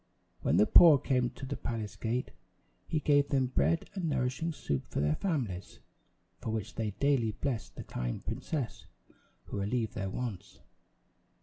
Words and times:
When 0.41 0.57
the 0.57 0.65
poor 0.65 0.97
came 0.97 1.29
to 1.35 1.45
the 1.45 1.55
palace 1.55 1.95
gate, 1.95 2.31
he 2.87 2.99
gave 2.99 3.29
them 3.29 3.45
bread 3.45 3.87
and 3.93 4.09
nourishing 4.09 4.51
soup 4.51 4.87
for 4.87 4.99
their 4.99 5.13
families, 5.13 5.77
for 6.39 6.49
which 6.49 6.73
they 6.73 6.89
daily 6.99 7.33
blessed 7.33 7.75
the 7.75 7.83
kind 7.83 8.25
princess 8.25 8.87
who 9.43 9.59
relieved 9.59 9.93
their 9.93 10.09
wants. 10.09 10.61